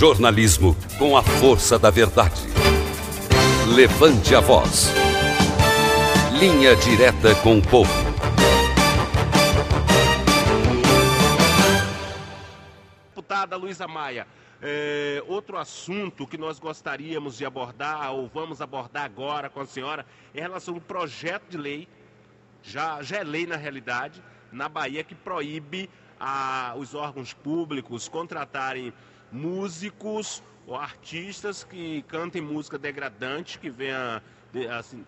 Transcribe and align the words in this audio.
Jornalismo 0.00 0.74
com 0.98 1.14
a 1.14 1.22
força 1.22 1.78
da 1.78 1.90
verdade. 1.90 2.40
Levante 3.76 4.34
a 4.34 4.40
voz. 4.40 4.88
Linha 6.38 6.74
direta 6.74 7.34
com 7.42 7.58
o 7.58 7.62
povo. 7.62 7.92
Deputada 13.08 13.56
Luísa 13.58 13.86
Maia, 13.86 14.26
é, 14.62 15.22
outro 15.28 15.58
assunto 15.58 16.26
que 16.26 16.38
nós 16.38 16.58
gostaríamos 16.58 17.36
de 17.36 17.44
abordar, 17.44 18.14
ou 18.14 18.26
vamos 18.32 18.62
abordar 18.62 19.04
agora 19.04 19.50
com 19.50 19.60
a 19.60 19.66
senhora, 19.66 20.06
é 20.32 20.38
em 20.38 20.40
relação 20.40 20.76
ao 20.76 20.80
projeto 20.80 21.50
de 21.50 21.58
lei, 21.58 21.86
já, 22.62 23.02
já 23.02 23.18
é 23.18 23.22
lei 23.22 23.46
na 23.46 23.56
realidade, 23.56 24.22
na 24.50 24.66
Bahia, 24.66 25.04
que 25.04 25.14
proíbe 25.14 25.90
a, 26.18 26.72
os 26.78 26.94
órgãos 26.94 27.34
públicos 27.34 28.08
contratarem 28.08 28.94
músicos 29.32 30.42
ou 30.66 30.76
artistas 30.76 31.64
que 31.64 32.02
cantem 32.02 32.40
música 32.40 32.78
degradante, 32.78 33.58
que 33.58 33.70
venha 33.70 34.22
assim, 34.76 35.04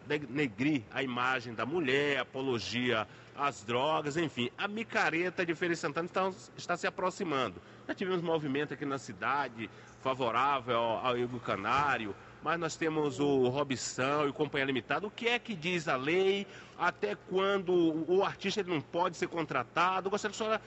a 0.91 1.03
imagem 1.03 1.55
da 1.55 1.67
mulher, 1.67 2.21
apologia 2.21 3.07
às 3.37 3.65
drogas, 3.65 4.17
enfim. 4.17 4.51
A 4.57 4.69
micareta 4.69 5.45
de 5.45 5.55
Feira 5.55 5.75
Santana 5.75 6.07
está, 6.07 6.33
está 6.57 6.77
se 6.77 6.87
aproximando. 6.87 7.61
Já 7.89 7.95
tivemos 7.95 8.23
movimento 8.23 8.75
aqui 8.75 8.85
na 8.85 8.99
cidade 8.99 9.69
favorável 10.01 10.79
ao 10.79 11.17
Igor 11.19 11.41
Canário, 11.41 12.15
mas 12.43 12.59
nós 12.59 12.77
temos 12.77 13.21
o 13.21 13.49
Robson 13.49 14.27
e 14.27 14.29
o 14.29 14.33
Companhia 14.33 14.67
Limitada. 14.67 15.07
O 15.07 15.11
que 15.11 15.29
é 15.29 15.39
que 15.39 15.55
diz 15.55 15.89
a 15.89 15.97
lei? 15.97 16.47
Até 16.79 17.15
quando 17.15 18.05
o 18.09 18.25
artista 18.25 18.63
não 18.65 18.81
pode 18.81 19.17
ser 19.17 19.29
contratado? 19.29 20.11
Gostaria 20.11 20.37
que 20.37 20.43
a 20.43 20.45
senhora 20.45 20.63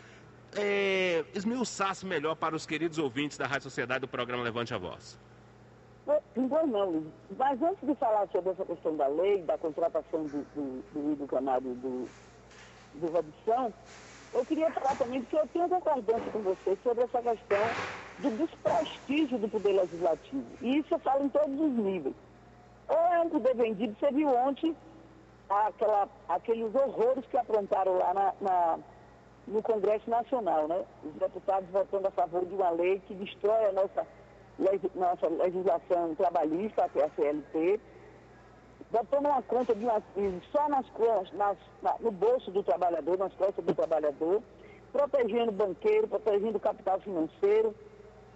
é, 0.58 1.24
esmiuçasse 1.34 2.06
melhor 2.06 2.36
para 2.36 2.56
os 2.56 2.66
queridos 2.66 2.98
ouvintes 2.98 3.38
da 3.38 3.46
Rádio 3.46 3.64
Sociedade 3.64 4.02
do 4.02 4.08
programa 4.08 4.44
Levante 4.44 4.74
a 4.74 4.78
Voz. 4.78 5.20
Então, 6.36 6.68
não, 6.68 7.06
mas 7.38 7.62
antes 7.62 7.88
de 7.88 7.96
falar 7.96 8.28
sobre 8.28 8.52
essa 8.52 8.64
questão 8.64 8.96
da 8.96 9.08
lei, 9.08 9.42
da 9.42 9.58
contratação 9.58 10.24
do, 10.26 10.46
do, 10.56 10.84
do 10.94 11.12
Ido 11.14 11.28
Canário 11.28 11.74
do, 11.74 12.08
do 12.94 13.08
eu 14.36 14.46
queria 14.46 14.70
falar 14.72 14.98
também 14.98 15.22
que 15.24 15.36
eu 15.36 15.48
tenho 15.48 15.70
concordância 15.70 16.30
com 16.32 16.40
você 16.40 16.78
sobre 16.84 17.06
essa 17.06 17.22
questão 17.22 17.64
do 18.20 18.32
desprestígio 18.32 19.38
do 19.40 19.48
Poder 19.48 19.72
Legislativo. 19.72 20.46
E 20.62 20.80
isso 20.80 20.94
eu 20.94 21.00
falo 21.00 21.24
em 21.24 21.30
todos 21.30 21.58
os 21.58 21.72
níveis. 21.72 22.16
Ou 22.90 22.98
é 22.98 23.22
um 23.22 23.30
poder 23.30 23.56
vendido, 23.56 23.96
você 23.98 24.12
viu 24.12 24.28
ontem 24.28 24.76
aquela, 25.50 26.10
aqueles 26.28 26.76
horrores 26.76 27.26
que 27.28 27.38
aprontaram 27.38 27.98
lá 27.98 28.14
na, 28.14 28.34
na 28.42 28.80
no 29.48 29.62
Congresso 29.62 30.10
Nacional, 30.10 30.68
né? 30.68 30.84
Os 31.04 31.14
deputados 31.14 31.70
votando 31.70 32.08
a 32.08 32.12
favor 32.12 32.46
de 32.46 32.54
uma 32.54 32.70
lei 32.72 33.00
que 33.08 33.14
destrói 33.14 33.66
a 33.66 33.72
nossa, 33.72 34.08
nossa 34.96 35.28
legislação 35.28 36.16
trabalhista, 36.16 36.90
é 36.96 37.04
a 37.04 37.10
CLT, 37.10 37.80
botando 38.92 39.26
uma 39.26 39.42
conta 39.44 39.76
de 39.76 39.84
uma 39.84 40.02
só 40.52 40.70
nas, 40.70 40.86
nas, 41.34 41.58
na, 41.82 41.96
no 42.00 42.12
bolso 42.12 42.50
do 42.52 42.64
trabalhador, 42.64 43.18
nas 43.18 43.34
costas 43.34 43.64
do 43.64 43.74
trabalhador, 43.74 44.42
protegendo 44.92 45.52
o 45.52 45.56
banqueiro, 45.56 46.08
protegendo 46.08 46.58
o 46.58 46.62
capital 46.62 47.00
financeiro. 47.00 47.76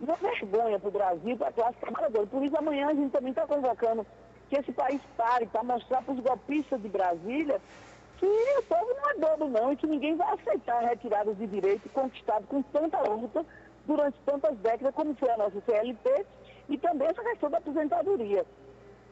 Uma 0.01 0.15
vergonha 0.15 0.79
para 0.79 0.87
o 0.87 0.91
Brasil, 0.91 1.37
para 1.37 1.49
a 1.49 1.51
classe 1.51 1.77
trabalhadora. 1.79 2.25
Por 2.27 2.43
isso 2.43 2.57
amanhã 2.57 2.87
a 2.87 2.93
gente 2.93 3.11
também 3.11 3.31
está 3.31 3.45
convocando 3.45 4.05
que 4.49 4.55
esse 4.57 4.71
país 4.71 5.01
pare 5.17 5.45
para 5.47 5.63
mostrar 5.63 6.01
para 6.01 6.13
os 6.13 6.19
golpistas 6.21 6.81
de 6.81 6.87
Brasília 6.87 7.59
que 8.19 8.25
o 8.25 8.63
povo 8.63 8.95
não 9.17 9.29
é 9.29 9.49
não 9.49 9.71
e 9.71 9.77
que 9.77 9.87
ninguém 9.87 10.15
vai 10.15 10.33
aceitar 10.33 10.81
retiradas 10.81 11.37
de 11.37 11.47
direito 11.47 11.89
conquistado 11.89 12.45
com 12.47 12.61
tanta 12.61 12.99
luta 13.09 13.45
durante 13.87 14.17
tantas 14.25 14.57
décadas, 14.57 14.93
como 14.93 15.15
foi 15.15 15.29
a 15.31 15.37
nossa 15.37 15.61
CLT, 15.61 16.25
e 16.67 16.77
também 16.77 17.07
essa 17.07 17.23
questão 17.23 17.49
da 17.49 17.57
aposentadoria. 17.57 18.45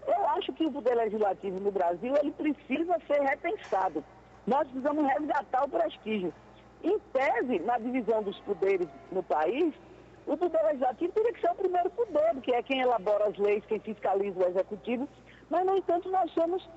Eu 0.05 0.27
acho 0.29 0.53
que 0.53 0.65
o 0.65 0.71
poder 0.71 0.95
legislativo 0.95 1.59
no 1.59 1.71
Brasil 1.71 2.13
ele 2.17 2.31
precisa 2.31 2.97
ser 3.07 3.21
repensado. 3.21 4.03
Nós 4.45 4.67
precisamos 4.67 5.05
resgatar 5.07 5.63
o 5.63 5.69
prestígio. 5.69 6.33
Em 6.83 6.99
tese, 7.11 7.59
na 7.59 7.77
divisão 7.77 8.21
dos 8.21 8.37
poderes 8.41 8.87
no 9.11 9.23
país, 9.23 9.73
o 10.25 10.37
poder 10.37 10.61
legislativo 10.63 11.11
teria 11.13 11.33
que 11.33 11.41
ser 11.41 11.51
o 11.51 11.55
primeiro 11.55 11.89
poder, 11.91 12.35
que 12.41 12.53
é 12.53 12.61
quem 12.61 12.81
elabora 12.81 13.29
as 13.29 13.37
leis, 13.37 13.65
quem 13.65 13.79
fiscaliza 13.79 14.39
o 14.39 14.47
executivo, 14.47 15.07
mas, 15.49 15.65
no 15.65 15.77
entanto, 15.77 16.09
nós 16.09 16.31
somos 16.33 16.67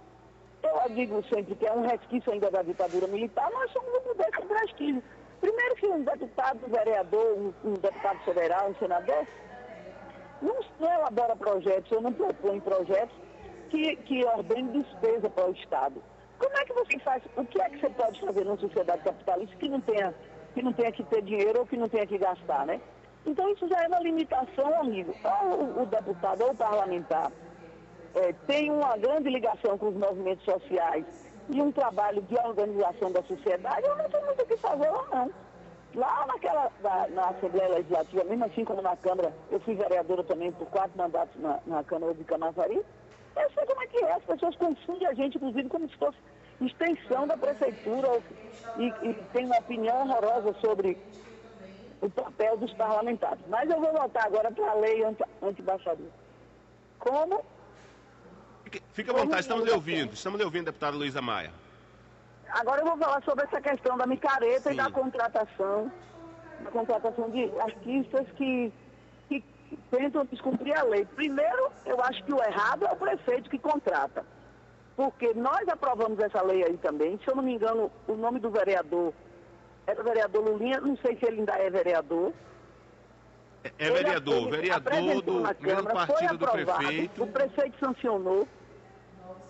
eu 0.62 0.94
digo 0.94 1.24
sempre 1.32 1.54
que 1.54 1.66
é 1.66 1.72
um 1.72 1.86
resquício 1.86 2.32
ainda 2.32 2.50
da 2.50 2.62
ditadura 2.62 3.06
militar, 3.06 3.50
nós 3.50 3.70
somos 3.72 3.88
um 3.94 4.14
com 4.14 4.46
prestígio. 4.46 5.02
Primeiro 5.40 5.74
que 5.76 5.86
um 5.86 6.02
deputado, 6.02 6.60
um 6.66 6.70
vereador, 6.70 7.38
um, 7.38 7.54
um 7.64 7.72
deputado 7.74 8.18
federal, 8.24 8.70
um 8.70 8.74
senador, 8.74 9.26
não, 10.42 10.56
não 10.78 10.92
elabora 10.92 11.34
projetos 11.36 11.90
ou 11.92 12.02
não 12.02 12.12
propõe 12.12 12.60
projetos 12.60 13.16
que, 13.70 13.96
que 13.96 14.24
ordenem 14.24 14.82
despesa 14.82 15.30
para 15.30 15.48
o 15.48 15.52
Estado. 15.52 16.02
Como 16.38 16.56
é 16.56 16.64
que 16.64 16.72
você 16.72 16.98
faz, 17.00 17.22
o 17.36 17.44
que 17.44 17.60
é 17.60 17.68
que 17.70 17.80
você 17.80 17.90
pode 17.90 18.20
fazer 18.20 18.44
numa 18.44 18.56
sociedade 18.58 19.02
capitalista 19.02 19.56
que 19.56 19.68
não 19.68 19.80
tenha 19.80 20.14
que, 20.54 20.62
não 20.62 20.72
tenha 20.72 20.90
que 20.90 21.04
ter 21.04 21.22
dinheiro 21.22 21.60
ou 21.60 21.66
que 21.66 21.76
não 21.76 21.88
tenha 21.88 22.06
que 22.06 22.18
gastar, 22.18 22.66
né? 22.66 22.80
Então 23.24 23.48
isso 23.52 23.68
já 23.68 23.82
é 23.82 23.88
uma 23.88 24.00
limitação 24.00 24.80
horrível. 24.80 25.14
Ou 25.22 25.62
o, 25.62 25.82
o 25.82 25.86
deputado 25.86 26.42
ou 26.42 26.50
o 26.50 26.56
parlamentar 26.56 27.30
é, 28.14 28.32
tem 28.46 28.70
uma 28.70 28.96
grande 28.96 29.30
ligação 29.30 29.78
com 29.78 29.88
os 29.88 29.96
movimentos 29.96 30.44
sociais 30.44 31.04
e 31.48 31.60
um 31.60 31.72
trabalho 31.72 32.22
de 32.22 32.34
organização 32.36 33.10
da 33.10 33.22
sociedade, 33.22 33.86
eu 33.86 33.96
não 33.96 34.08
tenho 34.08 34.24
muito 34.26 34.42
o 34.42 34.46
que 34.46 34.56
fazer 34.56 34.88
lá 34.88 35.04
não. 35.12 35.30
Lá 35.94 36.24
naquela, 36.26 36.70
na, 36.82 37.08
na, 37.08 37.28
Assembleia 37.30 37.68
Legislativa, 37.70 38.22
mesmo 38.24 38.44
assim 38.44 38.64
como 38.64 38.80
na 38.80 38.96
Câmara, 38.96 39.34
eu 39.50 39.58
fui 39.60 39.74
vereadora 39.74 40.22
também 40.22 40.52
por 40.52 40.66
quatro 40.68 40.96
mandatos 40.96 41.34
na, 41.40 41.58
na 41.66 41.82
Câmara 41.82 42.14
de 42.14 42.22
Camaçari, 42.22 42.76
eu 43.36 43.50
sei 43.50 43.66
como 43.66 43.82
é 43.82 43.86
que 43.86 44.04
é, 44.04 44.12
as 44.12 44.22
pessoas 44.22 44.54
confundem 44.56 45.08
a 45.08 45.14
gente, 45.14 45.36
inclusive, 45.36 45.68
como 45.68 45.88
se 45.88 45.96
fosse 45.96 46.18
extensão 46.60 47.26
da 47.26 47.36
prefeitura 47.36 48.20
e, 48.76 48.86
e 49.02 49.14
tem 49.32 49.46
uma 49.46 49.58
opinião 49.58 50.02
horrorosa 50.02 50.54
sobre 50.60 50.96
o 52.00 52.10
papel 52.10 52.56
dos 52.56 52.72
parlamentares. 52.74 53.40
Mas 53.48 53.68
eu 53.68 53.80
vou 53.80 53.92
voltar 53.92 54.26
agora 54.26 54.50
para 54.50 54.70
a 54.70 54.74
lei 54.74 55.02
anti-baixaria. 55.42 56.04
Anti 56.04 56.30
como 56.98 57.42
Fique 58.92 59.10
à 59.10 59.12
vontade, 59.12 59.42
estamos 59.42 59.64
lhe 59.64 59.70
ouvindo. 59.70 60.12
Estamos 60.12 60.38
lhe 60.38 60.44
ouvindo, 60.44 60.66
deputada 60.66 60.96
Luísa 60.96 61.20
Maia. 61.20 61.50
Agora 62.50 62.80
eu 62.80 62.86
vou 62.86 62.96
falar 62.96 63.22
sobre 63.22 63.44
essa 63.44 63.60
questão 63.60 63.96
da 63.96 64.06
micareta 64.06 64.70
Sim. 64.70 64.74
e 64.74 64.76
da 64.76 64.90
contratação, 64.90 65.90
da 66.60 66.70
contratação 66.70 67.30
de 67.30 67.50
artistas 67.60 68.26
que, 68.36 68.72
que 69.28 69.44
tentam 69.90 70.24
descumprir 70.26 70.78
a 70.78 70.82
lei. 70.82 71.04
Primeiro, 71.04 71.70
eu 71.86 72.02
acho 72.02 72.22
que 72.24 72.32
o 72.32 72.42
errado 72.42 72.86
é 72.86 72.92
o 72.92 72.96
prefeito 72.96 73.48
que 73.50 73.58
contrata. 73.58 74.24
Porque 74.96 75.32
nós 75.34 75.66
aprovamos 75.68 76.18
essa 76.18 76.42
lei 76.42 76.64
aí 76.64 76.76
também. 76.76 77.18
Se 77.24 77.30
eu 77.30 77.36
não 77.36 77.42
me 77.42 77.54
engano, 77.54 77.90
o 78.06 78.14
nome 78.14 78.40
do 78.40 78.50
vereador 78.50 79.14
era 79.86 80.00
o 80.00 80.04
vereador 80.04 80.44
Lulinha, 80.44 80.80
não 80.80 80.96
sei 80.98 81.16
se 81.16 81.26
ele 81.26 81.40
ainda 81.40 81.54
é 81.54 81.70
vereador. 81.70 82.32
É, 83.64 83.72
é 83.78 83.90
vereador, 83.90 84.48
ele, 84.48 84.56
vereador 84.56 85.22
do 85.22 85.40
mesmo 85.60 85.84
partido 85.92 86.38
do 86.38 86.46
prefeito. 86.46 87.22
O 87.22 87.26
prefeito 87.26 87.78
sancionou 87.84 88.48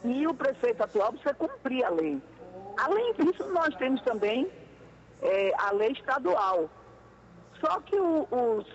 e 0.05 0.27
o 0.27 0.34
prefeito 0.34 0.83
atual 0.83 1.12
precisa 1.12 1.34
cumprir 1.34 1.84
a 1.84 1.91
lei. 1.91 2.21
Além 2.78 3.12
disso, 3.15 3.47
nós 3.49 3.75
temos 3.77 4.00
também 4.03 4.50
é, 5.21 5.53
a 5.59 5.72
lei 5.72 5.93
estadual. 5.93 6.69
Só 7.61 7.81
que 7.81 7.97
o, 7.97 8.27
os, 8.31 8.66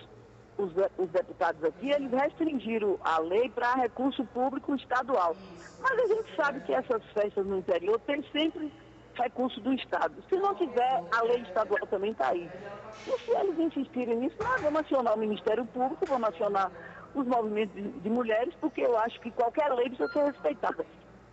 os, 0.57 0.71
os, 0.97 1.09
deputados 1.09 1.63
aqui, 1.63 1.89
eles 1.89 2.11
restringiram 2.11 2.99
a 3.03 3.19
lei 3.19 3.49
para 3.49 3.73
recurso 3.75 4.23
público 4.25 4.75
estadual. 4.75 5.35
Mas 5.81 5.99
a 5.99 6.07
gente 6.07 6.35
sabe 6.35 6.59
que 6.61 6.73
essas 6.73 7.03
festas 7.13 7.45
no 7.45 7.57
interior 7.57 7.99
têm 8.01 8.23
sempre 8.31 8.71
recurso 9.15 9.59
do 9.61 9.73
Estado. 9.73 10.13
Se 10.29 10.35
não 10.35 10.53
tiver, 10.55 11.03
a 11.11 11.23
lei 11.23 11.41
estadual 11.41 11.87
também 11.87 12.11
está 12.11 12.29
aí. 12.29 12.49
E 13.07 13.19
se 13.19 13.31
eles 13.31 13.57
insistirem 13.57 14.17
nisso, 14.17 14.35
nós 14.39 14.61
vamos 14.61 14.81
acionar 14.81 15.15
o 15.15 15.19
Ministério 15.19 15.65
Público, 15.65 16.05
vamos 16.05 16.29
acionar 16.29 16.71
os 17.15 17.25
movimentos 17.25 17.73
de, 17.75 17.89
de 17.89 18.09
mulheres, 18.09 18.53
porque 18.59 18.81
eu 18.81 18.97
acho 18.97 19.19
que 19.21 19.31
qualquer 19.31 19.73
lei 19.73 19.87
precisa 19.87 20.11
ser 20.11 20.25
respeitada. 20.25 20.85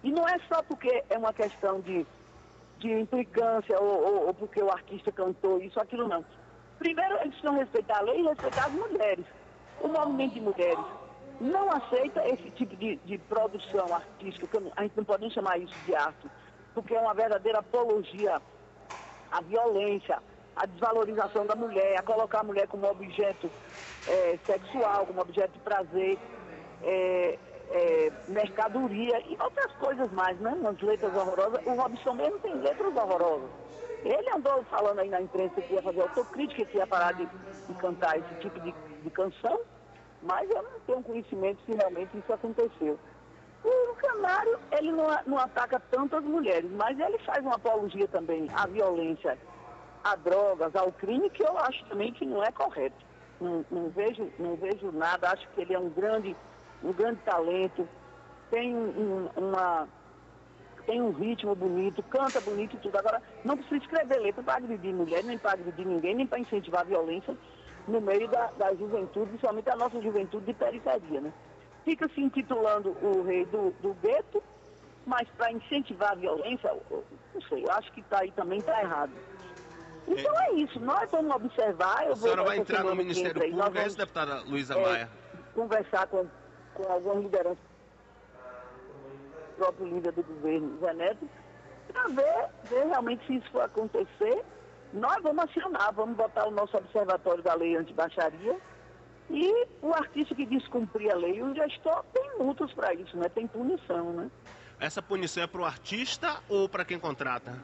E 0.03 0.11
não 0.11 0.27
é 0.29 0.39
só 0.53 0.63
porque 0.63 1.03
é 1.09 1.17
uma 1.17 1.33
questão 1.33 1.81
de, 1.81 2.07
de 2.79 2.93
implicância 2.93 3.81
ou, 3.81 4.05
ou, 4.05 4.27
ou 4.27 4.35
porque 4.35 4.63
o 4.63 4.71
artista 4.71 5.13
cantou 5.13 5.61
isso, 5.61 5.79
aquilo 5.81 6.09
não. 6.09 6.25
Primeiro, 6.79 7.15
eles 7.17 7.29
precisam 7.29 7.55
respeitar 7.55 7.99
a 7.99 8.03
lei 8.03 8.21
e 8.21 8.29
respeitar 8.29 8.67
as 8.67 8.73
mulheres. 8.73 9.25
O 9.81 9.89
movimento 9.89 10.35
de 10.35 10.41
mulheres 10.41 10.85
não 11.41 11.71
aceita 11.71 12.27
esse 12.29 12.51
tipo 12.51 12.77
de, 12.77 12.97
de 12.97 13.19
produção 13.19 13.95
artística, 13.95 14.63
a 14.77 14.83
gente 14.83 14.97
não 14.97 15.05
pode 15.05 15.23
nem 15.23 15.31
chamar 15.31 15.59
isso 15.59 15.75
de 15.85 15.95
arte, 15.95 16.29
porque 16.75 16.95
é 16.95 17.01
uma 17.01 17.15
verdadeira 17.15 17.61
apologia 17.61 18.41
à 19.31 19.41
violência, 19.43 20.19
à 20.55 20.67
desvalorização 20.67 21.47
da 21.47 21.55
mulher, 21.55 21.99
a 21.99 22.03
colocar 22.03 22.41
a 22.41 22.45
mulher 22.45 22.67
como 22.69 22.89
objeto 22.89 23.51
é, 24.07 24.39
sexual, 24.45 25.07
como 25.07 25.21
objeto 25.21 25.53
de 25.53 25.59
prazer. 25.61 26.19
É, 26.83 27.39
é, 27.73 28.13
mercadoria 28.29 29.21
e 29.27 29.37
outras 29.41 29.73
coisas 29.73 30.11
mais, 30.13 30.39
né? 30.41 30.51
Umas 30.51 30.81
letras 30.81 31.15
horrorosas. 31.15 31.61
O 31.67 31.75
Robson 31.75 32.15
mesmo 32.15 32.39
tem 32.41 32.55
letras 32.55 32.95
horrorosas. 32.97 33.51
Ele 34.05 34.31
andou 34.31 34.63
falando 34.65 34.99
aí 34.99 35.09
na 35.09 35.21
imprensa 35.21 35.61
que 35.61 35.75
ia 35.75 35.83
fazer 35.83 36.01
autocrítica, 36.03 36.65
que 36.65 36.77
ia 36.77 36.87
parar 36.87 37.13
de, 37.13 37.27
de 37.27 37.75
cantar 37.75 38.19
esse 38.19 38.35
tipo 38.41 38.59
de, 38.61 38.75
de 39.03 39.11
canção. 39.11 39.61
mas 40.23 40.49
eu 40.51 40.63
não 40.63 40.81
tenho 40.87 41.03
conhecimento 41.03 41.61
se 41.65 41.73
realmente 41.75 42.17
isso 42.17 42.33
aconteceu. 42.33 42.99
O 43.65 43.95
Canário, 43.95 44.59
ele 44.73 44.91
não, 44.91 45.07
não 45.27 45.39
ataca 45.39 45.81
tanto 45.91 46.17
as 46.17 46.25
mulheres, 46.25 46.69
mas 46.73 46.99
ele 46.99 47.19
faz 47.19 47.45
uma 47.45 47.55
apologia 47.55 48.09
também 48.09 48.49
à 48.55 48.67
violência, 48.67 49.39
a 50.03 50.17
drogas, 50.17 50.75
ao 50.75 50.91
crime, 50.93 51.31
que 51.31 51.45
eu 51.45 51.57
acho 51.59 51.85
também 51.87 52.13
que 52.13 52.27
não 52.27 52.43
é 52.43 52.51
correto. 52.51 52.97
Não, 53.41 53.65
não, 53.71 53.89
vejo, 53.91 54.29
não 54.39 54.57
vejo 54.57 54.91
nada, 54.93 55.31
acho 55.31 55.49
que 55.51 55.61
ele 55.61 55.75
é 55.75 55.79
um 55.79 55.91
grande, 55.91 56.37
um 56.82 56.93
grande 56.93 57.20
talento, 57.25 57.88
tem 58.50 58.75
um, 58.75 59.29
uma 59.37 59.88
tem 60.87 61.00
um 61.00 61.12
ritmo 61.12 61.55
bonito, 61.55 62.02
canta 62.05 62.40
bonito 62.40 62.75
e 62.76 62.79
tudo. 62.81 62.96
Agora, 62.99 63.23
não 63.44 63.56
precisa 63.56 63.76
escrever 63.76 64.19
letra 64.19 64.43
para 64.43 64.56
agredir 64.56 64.93
mulher, 64.93 65.23
nem 65.23 65.38
para 65.38 65.52
agredir 65.52 65.87
ninguém, 65.87 66.14
nem 66.14 66.26
para 66.26 66.40
incentivar 66.40 66.81
a 66.81 66.84
violência 66.84 67.37
no 67.87 68.00
meio 68.00 68.29
da, 68.29 68.50
da 68.58 68.75
juventude, 68.75 69.29
principalmente 69.29 69.70
a 69.70 69.76
nossa 69.76 70.00
juventude 70.00 70.46
de 70.46 70.55
periferia, 70.55 71.20
né? 71.20 71.32
Fica 71.84 72.08
se 72.08 72.20
intitulando 72.20 72.96
o 73.02 73.23
rei 73.23 73.44
do, 73.46 73.70
do 73.81 73.94
gueto, 73.94 74.43
mas 75.05 75.29
para 75.37 75.52
incentivar 75.52 76.12
a 76.12 76.14
violência, 76.14 76.73
não 76.90 77.43
sei, 77.49 77.64
eu 77.64 77.73
acho 77.73 77.93
que 77.93 78.02
tá 78.02 78.20
aí 78.20 78.31
também 78.32 78.58
está 78.58 78.81
errado. 78.81 79.12
Então 80.06 80.40
é. 80.40 80.46
é. 80.46 80.55
isso, 80.55 80.81
nós 80.81 81.11
vamos 81.11 81.34
observar. 81.34 82.08
a 82.08 82.17
senhora 82.17 82.43
vai 82.44 82.58
entrar 82.58 82.84
no 82.84 82.94
Ministério 82.94 83.40
Público, 83.40 83.79
é 83.79 83.87
isso, 83.87 83.96
deputada 83.96 84.43
Luísa 84.43 84.75
é, 84.75 84.82
Maia? 84.82 85.11
Conversar 85.55 86.06
com, 86.06 86.26
com 86.75 86.91
algumas 86.91 87.23
lideranças 87.25 87.73
próprio 89.63 89.87
líder 89.87 90.13
do 90.13 90.23
governo, 90.25 90.79
Zé 90.81 90.93
Neto, 90.93 91.29
para 91.93 92.09
ver, 92.09 92.49
ver 92.65 92.87
realmente 92.87 93.25
se 93.27 93.37
isso 93.37 93.51
for 93.51 93.63
acontecer. 93.63 94.45
Nós 94.93 95.23
vamos 95.23 95.45
acionar, 95.45 95.93
vamos 95.95 96.17
botar 96.17 96.49
o 96.49 96.51
nosso 96.51 96.77
observatório 96.77 97.43
da 97.43 97.55
lei 97.55 97.77
antibaixaria 97.77 98.59
e 99.31 99.67
o 99.81 99.95
artista 99.95 100.35
que 100.35 100.45
descumprir 100.47 101.13
a 101.13 101.17
lei, 101.17 101.43
o 101.43 101.55
gestor 101.55 102.05
tem 102.13 102.39
multas 102.39 102.73
para 102.73 102.93
isso, 102.93 103.17
né? 103.17 103.29
Tem 103.29 103.47
punição, 103.47 104.13
né? 104.13 104.31
Essa 104.81 105.01
punição 105.01 105.45
é 105.45 105.47
para 105.47 105.61
o 105.61 105.65
artista 105.65 106.41
ou 106.49 106.69
para 106.69 106.85
quem 106.85 106.99
contrata? 106.99 107.55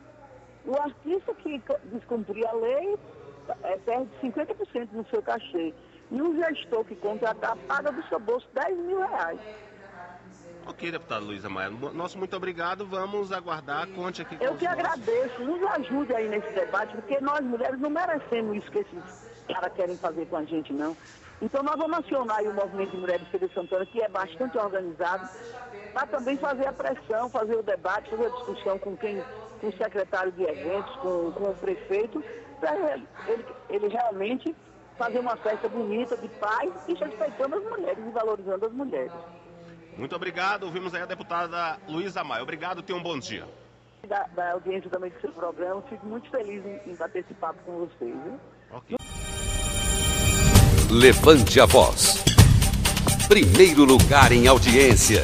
O 0.64 0.75
artista 0.76 1.34
que 1.34 1.61
descumprir 1.84 2.46
a 2.46 2.52
lei 2.52 2.96
é, 3.68 3.76
perde 3.78 4.08
50% 4.22 4.88
no 4.92 5.06
seu 5.08 5.22
cachê. 5.22 5.74
E 6.10 6.22
o 6.22 6.34
gestor 6.36 6.84
que 6.84 6.96
contratar 6.96 7.54
paga 7.68 7.92
do 7.92 8.02
seu 8.08 8.18
bolso 8.18 8.46
10 8.54 8.78
mil 8.78 8.98
reais. 8.98 9.38
Ok, 10.66 10.90
deputada 10.90 11.24
Luísa 11.24 11.48
Maia. 11.48 11.70
Nosso 11.70 12.18
muito 12.18 12.34
obrigado. 12.36 12.86
Vamos 12.86 13.30
aguardar. 13.30 13.86
Conte 13.88 14.22
aqui 14.22 14.36
com 14.36 14.44
Eu 14.44 14.56
que 14.56 14.64
nossos... 14.64 14.80
agradeço. 14.80 15.42
Nos 15.42 15.62
ajude 15.62 16.14
aí 16.14 16.28
nesse 16.28 16.50
debate, 16.52 16.94
porque 16.94 17.20
nós 17.20 17.40
mulheres 17.40 17.78
não 17.80 17.90
merecemos 17.90 18.56
isso 18.56 18.70
que 18.70 18.78
esses 18.78 19.02
caras 19.46 19.72
querem 19.74 19.96
fazer 19.96 20.26
com 20.26 20.36
a 20.36 20.44
gente, 20.44 20.72
não. 20.72 20.96
Então 21.40 21.62
nós 21.62 21.76
vamos 21.76 21.98
acionar 21.98 22.42
o 22.42 22.52
movimento 22.52 22.90
de 22.90 22.96
mulheres 22.96 23.24
de 23.24 23.30
Feira 23.30 23.48
Santana, 23.54 23.86
que 23.86 24.02
é 24.02 24.08
bastante 24.08 24.58
organizado, 24.58 25.28
para 25.92 26.06
também 26.06 26.36
fazer 26.36 26.66
a 26.66 26.72
pressão, 26.72 27.30
fazer 27.30 27.54
o 27.54 27.62
debate, 27.62 28.10
fazer 28.10 28.26
a 28.26 28.30
discussão 28.30 28.78
com 28.78 28.96
quem, 28.96 29.22
com 29.60 29.68
o 29.68 29.72
secretário 29.72 30.32
de 30.32 30.42
eventos, 30.42 30.94
com, 30.96 31.30
com 31.32 31.50
o 31.50 31.54
prefeito, 31.54 32.22
para 32.58 32.76
ele, 33.26 33.44
ele 33.69 33.88
realmente 33.88 34.55
fazer 34.96 35.20
uma 35.20 35.37
festa 35.37 35.69
bonita 35.69 36.16
de 36.16 36.28
paz 36.28 36.70
e 36.88 36.94
respeitando 36.94 37.56
as 37.56 37.64
mulheres 37.64 38.05
e 38.05 38.10
valorizando 38.10 38.66
as 38.66 38.72
mulheres. 38.72 39.12
Muito 39.96 40.14
obrigado. 40.14 40.64
Ouvimos 40.64 40.94
aí 40.94 41.02
a 41.02 41.06
deputada 41.06 41.78
Luísa 41.88 42.22
Maia. 42.22 42.43
Obrigado, 42.43 42.82
tenha 42.82 42.99
um 42.99 43.02
bom 43.02 43.19
dia. 43.19 43.46
Da, 44.06 44.26
da 44.34 44.52
audiência 44.52 44.88
também 44.88 45.10
do 45.10 45.20
seu 45.20 45.32
programa, 45.32 45.82
fico 45.82 46.06
muito 46.06 46.31
feliz 46.31 46.64
em, 46.64 46.90
em 46.90 46.94
bater 46.94 47.25
esse 47.25 47.34
papo 47.34 47.58
com 47.64 47.78
vocês. 47.78 48.14
Viu? 48.25 48.40
Okay. 48.70 48.96
Levante 50.90 51.61
a 51.61 51.66
voz. 51.66 52.25
Primeiro 53.28 53.84
lugar 53.84 54.32
em 54.32 54.46
audiência. 54.46 55.22